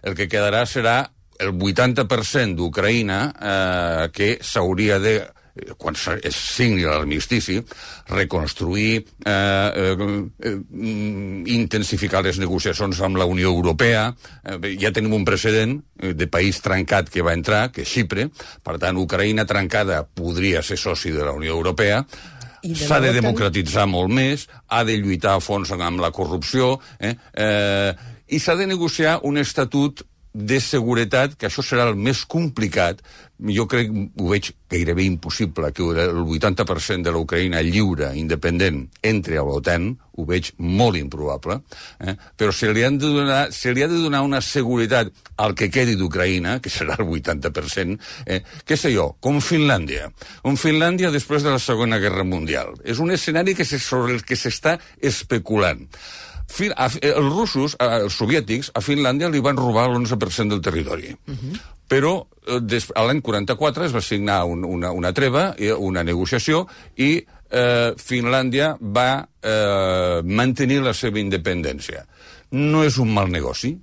[0.03, 0.99] El que quedarà serà
[1.39, 5.19] el 80% d'Ucraïna eh, que s'hauria de
[5.79, 7.61] quan se- es signi l'armistici,
[8.09, 9.97] reconstruir, eh, eh,
[10.43, 14.15] eh, mm, intensificar les negociacions amb la Unió Europea.
[14.45, 18.29] Eh, ja tenim un precedent eh, de país trencat que va entrar, que és Xipre.
[18.63, 22.05] Per tant, Ucraïna trencada podria ser soci de la Unió Europea.
[22.75, 27.15] S'ha de democratitzar molt més, ha de lluitar a fons amb la corrupció, eh?
[27.35, 27.95] Eh,
[28.29, 30.03] i s'ha de negociar un estatut
[30.37, 33.01] de seguretat, que això serà el més complicat.
[33.57, 39.45] Jo crec, ho veig gairebé impossible, que el 80% de l'Ucraïna lliure, independent, entre a
[39.47, 41.59] l'OTAN, ho veig molt improbable,
[42.01, 42.17] eh?
[42.37, 45.13] però se li, han de donar, se li ha de donar una seguretat
[45.45, 47.97] al que quedi d'Ucraïna, que serà el 80%,
[48.27, 48.43] eh?
[48.65, 50.11] què sé jo, com Finlàndia.
[50.45, 52.77] Com Finlàndia després de la Segona Guerra Mundial.
[52.85, 55.87] És un escenari que se, sobre el que s'està especulant.
[56.57, 60.63] Fin, a, eh, els russos, eh, els soviètics, a Finlàndia li van robar l'11% del
[60.65, 61.13] territori.
[61.13, 61.61] Uh -huh.
[61.87, 66.03] Però eh, des, a l'any 44 es va signar un, una, una treva, eh, una
[66.03, 66.67] negociació,
[66.97, 72.07] i eh, Finlàndia va eh, mantenir la seva independència.
[72.51, 73.79] No és un mal negoci,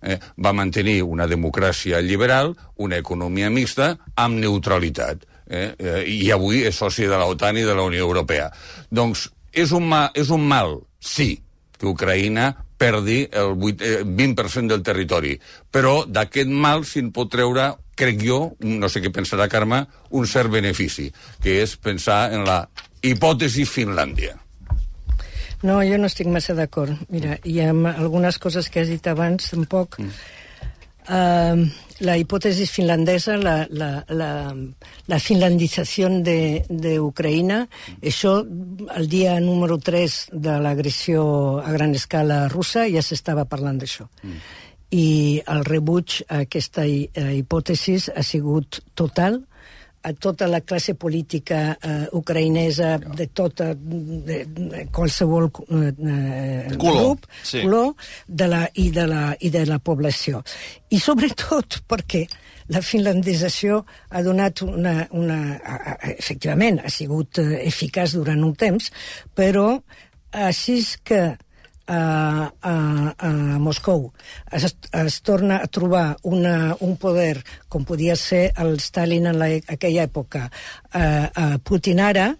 [0.00, 5.24] Eh, va mantenir una democràcia liberal, una economia mixta, amb neutralitat.
[5.46, 5.74] Eh?
[5.78, 8.52] Eh, I avui és soci de la OTAN i de la Unió Europea.
[8.90, 11.42] Doncs és un, ma, és un mal, sí,
[11.78, 15.34] que Ucraïna perdi el 8, eh, 20% del territori.
[15.70, 20.50] Però d'aquest mal se'n pot treure, crec jo, no sé què pensarà Carme, un cert
[20.50, 21.10] benefici,
[21.42, 22.64] que és pensar en la
[23.02, 24.34] hipòtesi Finlàndia.
[25.64, 26.92] No, jo no estic massa d'acord.
[27.08, 30.00] Mira, hi ha algunes coses que has dit abans, tampoc...
[30.00, 30.40] Mm.
[31.04, 31.66] Uh,
[32.00, 34.30] la hipòtesi finlandesa, la, la, la,
[35.06, 37.60] la finlandització d'Ucraïna,
[38.02, 38.38] això,
[38.98, 41.24] el dia número 3 de l'agressió
[41.62, 44.08] a gran escala russa, ja s'estava parlant d'això.
[44.24, 44.40] Mm.
[44.94, 45.08] I
[45.54, 49.42] el rebuig a aquesta hipòtesi ha sigut total,
[50.04, 57.26] a tota la classe política eh, ucraïnesa de tota de, de qualsevol eh, Color, grup,
[57.42, 57.62] sí.
[57.62, 57.94] color
[58.28, 60.42] de la, i, de la, i de la població.
[60.92, 62.26] I sobretot perquè
[62.74, 64.94] la finlandització ha donat una...
[65.12, 68.90] una a, a, efectivament, ha sigut eh, eficaç durant un temps,
[69.36, 69.78] però
[70.34, 71.24] així que
[71.86, 72.74] a, a,
[73.18, 74.12] a Moscou.
[74.50, 79.50] Es, es torna a trobar una, un poder com podia ser el Stalin en la,
[79.68, 80.48] aquella època.
[80.92, 82.32] A, a Putin ara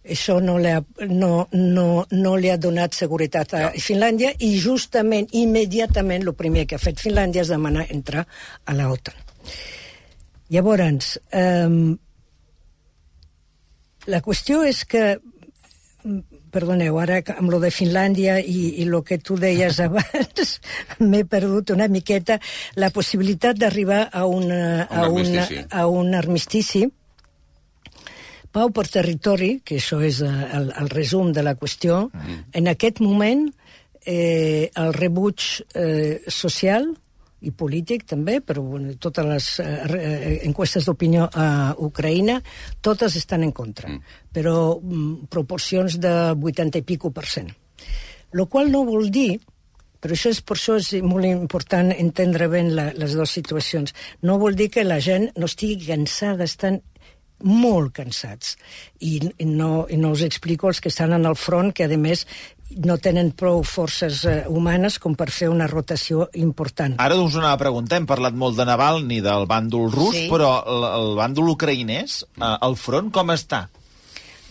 [0.00, 5.28] això no li, ha, no, no, no li ha donat seguretat a Finlàndia i justament,
[5.36, 8.24] immediatament, el primer que ha fet Finlàndia és demanar entrar
[8.64, 9.14] a la OTAN.
[10.50, 11.68] Llavors, eh,
[14.10, 15.04] la qüestió és que
[16.52, 20.56] perdoneu, ara amb lo de Finlàndia i, i lo que tu deies abans,
[21.00, 22.40] m'he perdut una miqueta
[22.76, 26.86] la possibilitat d'arribar a, una, a, Un una, a un armistici
[28.50, 32.38] Pau per territori, que això és eh, el, el resum de la qüestió, mm.
[32.58, 33.44] en aquest moment
[34.02, 35.44] eh, el rebuig
[35.78, 36.88] eh, social
[37.40, 41.46] i polític també, però bueno, totes les eh, re- enquestes d'opinió a
[41.78, 42.40] Ucraïna,
[42.80, 44.18] totes estan en contra, mm.
[44.32, 47.50] però mm, proporcions de 80 i pico per cent.
[48.36, 49.40] Lo qual no vol dir
[50.00, 53.92] però això és, per això és molt important entendre ben la, les dues situacions.
[54.24, 56.80] No vol dir que la gent no estigui cansada, estan
[57.44, 58.56] molt cansats.
[59.00, 62.00] I, i, no, I no us explico els que estan en el front, que a
[62.00, 62.26] més
[62.84, 66.94] no tenen prou forces eh, humanes com per fer una rotació important.
[67.02, 70.28] Ara us ho anava a preguntar, hem parlat molt de Navalny, del bàndol rus, Sí.
[70.30, 73.68] però el, el bàndol ucraïnès, eh, el front com està?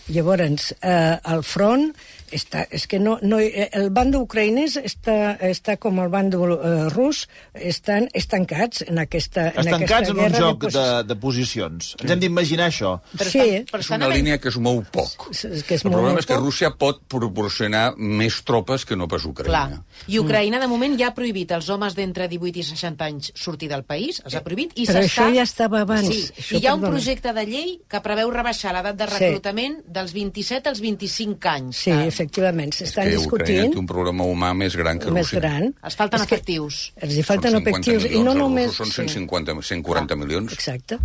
[0.08, 1.92] Llavors, eh, el front
[2.30, 6.88] està, és que no, no, eh, el bàndol ucraïnès està, està com el bàndol eh,
[6.94, 11.16] rus, estan estancats en aquesta, en Estancats aquesta en un guerra joc de, de, de
[11.16, 11.96] posicions.
[12.00, 13.00] Ens hem d'imaginar això.
[13.16, 13.38] Però Sí.
[13.40, 15.28] estan, però És una línia que es mou poc.
[15.32, 16.44] És que es el problema és que poc.
[16.44, 19.30] Rússia pot proporcionar més tropes que no pas Clar.
[19.34, 19.82] Ucraïna.
[20.06, 23.68] I Ucraïna, de moment, ja ha prohibit als homes d'entre 18 i 60 anys sortir
[23.68, 26.06] del país, els ha prohibit, i Però això ja estava abans.
[26.06, 26.96] Sí, Això, i hi ha un perdona.
[26.96, 29.89] projecte de llei que preveu rebaixar l'edat de Sí.
[29.90, 31.76] Dels 27 als 25 anys.
[31.84, 35.26] Sí, Ah, efectivament, s'estan que Ucraïna discutint té un problema humà més gran que més
[35.32, 35.40] Rússia.
[35.40, 35.74] gran.
[35.82, 36.78] Els falten És efectius.
[36.96, 38.02] Els hi falten Són 50 efectius.
[38.04, 38.72] milions, I no només...
[38.78, 40.52] són 150, 140 milions.
[40.52, 40.98] Exacte.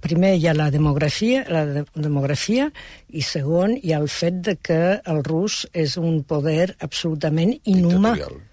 [0.00, 2.70] Primer hi ha la demografia, la de demografia
[3.10, 8.14] i segon hi ha el fet de que el rus és un poder absolutament inhumà.
[8.14, 8.46] Dictatorial.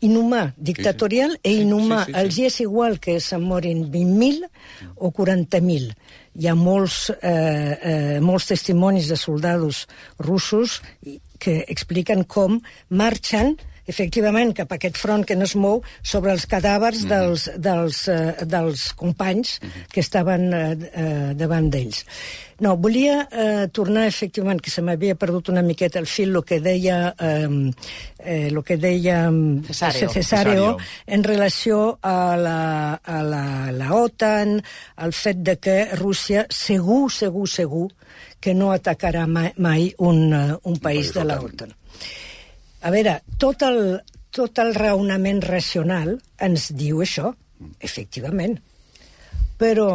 [0.00, 2.04] Inhumà, dictatorial Sí, e inhumà.
[2.04, 2.20] sí, sí, sí.
[2.20, 4.44] Els hi és igual que se'n morin 20.000
[4.94, 5.88] o 40.000.
[6.38, 7.30] Hi ha molts, eh,
[7.90, 9.80] eh, molts testimonis de soldats
[10.22, 10.76] russos
[11.42, 13.56] que expliquen com marxen
[13.88, 17.08] efectivament cap a aquest front que no es mou sobre els cadàvers Mhm.
[17.08, 19.58] dels, dels, eh, dels companys
[19.92, 22.04] que estaven eh, eh, davant d'ells.
[22.60, 26.58] No, volia eh, tornar, efectivament, que se m'havia perdut una miqueta el fil, el que
[26.60, 27.70] deia, eh,
[28.18, 29.64] eh, lo que deia mm.
[29.68, 30.76] Cesáreo, Cesáreo.
[31.06, 34.60] en relació a la, a la, la OTAN,
[34.96, 37.92] al fet de que Rússia segur, segur, segur
[38.40, 41.70] que no atacarà mai, mai un, eh, un país país de la OTAN.
[41.70, 41.74] OTAN.
[42.82, 43.80] A veure, tot el,
[44.34, 46.14] tot el raonament racional
[46.44, 47.32] ens diu això,
[47.82, 48.58] efectivament.
[49.58, 49.88] Però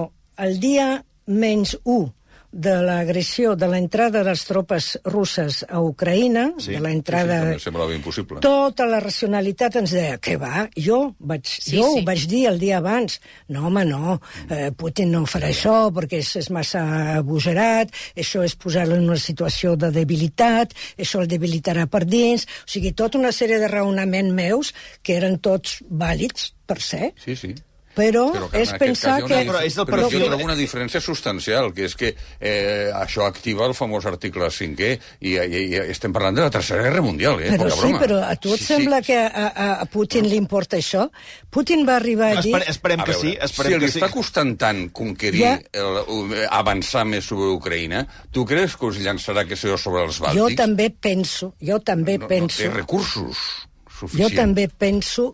[0.44, 0.88] el dia
[1.28, 2.10] menys 1
[2.54, 7.40] de l'agressió, de l'entrada de les tropes russes a Ucraïna, Sí, de la Sí, entrada...
[7.48, 8.40] també semblava impossible.
[8.46, 10.68] Tota la racionalitat ens deia, què va?
[10.78, 12.00] Jo, vaig, Sí, sí, jo sí.
[12.02, 13.20] ho vaig dir el dia abans.
[13.50, 16.86] No, home, no, eh, Putin no farà això perquè és, és massa
[17.18, 22.46] abuserat, això és posar-lo en una situació de debilitat, això el debilitarà per dins...
[22.64, 27.14] O sigui, tota una sèrie de raonaments meus que eren tots vàlids per ser.
[27.18, 27.56] Sí, sí.
[27.94, 29.26] Però, Però és pensar que...
[29.30, 33.28] una, Però és el però jo trobo una diferència substancial, que és que eh, això
[33.28, 34.90] activa el famós article 5è
[35.22, 37.52] i, i, i estem parlant de la Tercera Guerra Mundial, eh?
[37.54, 38.00] Però Poca sí, broma.
[38.02, 39.12] però a tu et Sí, sembla sí.
[39.12, 39.46] que a,
[39.82, 41.06] a, Putin li importa això?
[41.54, 42.56] Putin va arribar a dir...
[42.56, 44.02] Esper, esperem A que sí, esperem si li que sí.
[44.02, 45.54] està costant tant conquerir, Ja.
[45.84, 46.00] el,
[46.34, 50.26] eh, avançar més sobre Ucraïna, tu creus que us llançarà que això sobre els Jo
[50.26, 50.58] bàltics?
[50.58, 52.64] també penso, jo també no, penso...
[52.64, 54.36] No té recursos Jo suficients.
[54.36, 55.30] també penso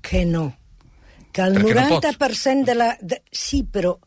[0.00, 0.52] que no.
[1.36, 2.08] Que el Perquè no pot.
[2.16, 2.90] 90% de la...
[3.00, 3.98] De, sí, però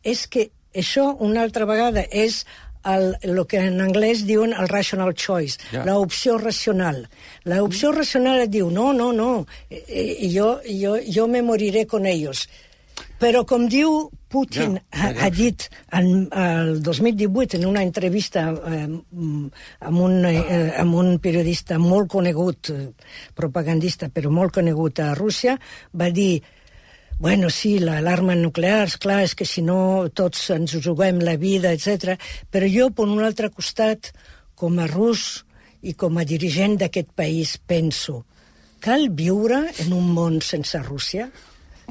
[0.00, 2.44] és que això, una altra vegada, és
[2.88, 5.84] el, el que en anglès diuen el rational choice, Ja.
[5.84, 7.08] la opció racional.
[7.44, 11.86] La opció racional et diu, no, no, no, eh, eh, jo, jo, jo me moriré
[11.86, 12.48] con ellos.
[13.20, 15.08] Però, com diu Putin, ja.
[15.10, 21.18] ha, ha dit en, el 2018 en una entrevista eh, amb, un, eh, amb un
[21.20, 22.86] periodista molt conegut, eh,
[23.36, 25.58] propagandista, però molt conegut a Rússia,
[25.92, 26.40] va dir
[27.20, 32.16] bueno, sí, l'alarma nuclear, clar, és que si no tots ens juguem la vida, etc.
[32.48, 34.08] Però jo, per un altre costat,
[34.56, 35.44] com a rus
[35.84, 38.22] i com a dirigent d'aquest país, penso,
[38.80, 41.28] cal viure en un món sense Rússia?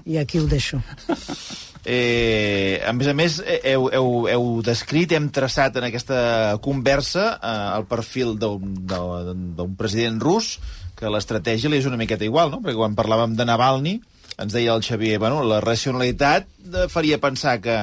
[0.10, 0.82] I aquí ho deixo.
[1.90, 7.24] Eh, a més a més, eh, heu, heu, heu descrit, hem traçat en aquesta conversa
[7.40, 10.58] eh, el perfil d'un president rus,
[11.00, 12.60] que l'estratègia li és una miqueta igual, no?
[12.60, 13.96] Perquè quan parlàvem de Navalny,
[14.40, 17.76] ens deia el Xavier, bueno, la racionalitat eh, faria pensar que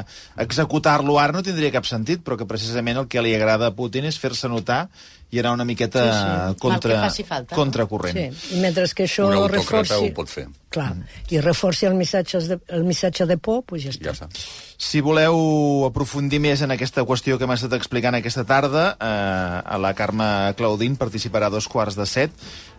[0.42, 4.08] executar-lo ara no tindria cap sentit, però que precisament el que li agrada a Putin
[4.08, 4.86] és fer-se notar
[5.30, 6.60] i anar una miqueta Sí, sí.
[6.62, 8.16] contra, falta, contracorrent.
[8.36, 9.94] Sí, i mentre que això Un reforci...
[9.98, 10.46] ho pot fer.
[10.70, 10.92] Clar,
[11.32, 14.04] i reforci el missatge de, el missatge de por, doncs ja està.
[14.04, 14.28] Ja està.
[14.76, 19.78] Si voleu aprofundir més en aquesta qüestió que hem estat explicant aquesta tarda, eh, a
[19.80, 22.30] la Carme Claudín participarà a dos quarts de set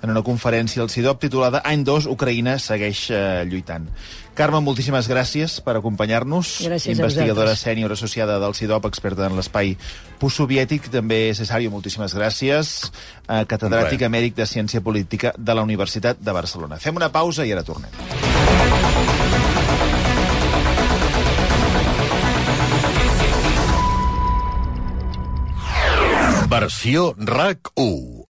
[0.04, 3.90] en una conferència al CIDOP titulada Any 2, Ucraïna segueix eh, lluitant.
[4.38, 6.60] Carme, moltíssimes gràcies per acompanyar-nos.
[6.92, 9.74] Investigadora sènior associada del CIDOP, experta en l'espai
[10.22, 10.92] postsoviètic.
[10.94, 12.92] També, Cesario, moltíssimes gràcies.
[13.26, 14.06] Eh, catedràtic Bé.
[14.06, 16.78] emèric de Ciència Política de la Universitat de Barcelona.
[16.78, 17.90] Fem una pausa i ara tornem.
[26.48, 28.17] Versió RAC 1.